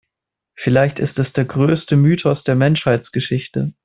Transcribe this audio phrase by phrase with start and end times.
[0.55, 3.75] Vielleicht ist es der größte Mythos der Menschheitsgeschichte.